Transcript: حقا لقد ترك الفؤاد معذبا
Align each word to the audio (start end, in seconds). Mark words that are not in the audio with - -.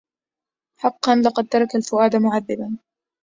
حقا 0.79 1.15
لقد 1.15 1.47
ترك 1.47 1.75
الفؤاد 1.75 2.15
معذبا 2.15 2.77